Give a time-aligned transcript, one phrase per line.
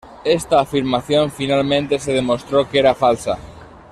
[0.25, 3.37] Esta afirmación finalmente se demostró que era falsa.